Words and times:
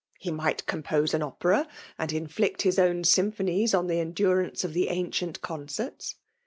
He 0.17 0.31
might 0.31 0.65
compose 0.65 1.13
an 1.13 1.21
a|ieffa» 1.21 1.67
nnd 1.99 2.11
inflict 2.11 2.63
his 2.63 2.79
own 2.79 3.03
symphonies 3.03 3.75
on 3.75 3.85
the 3.85 3.97
endnranee 4.03 4.63
of 4.63 4.73
the 4.73 4.87
Ancient 4.87 5.41
Coneerts. 5.41 6.15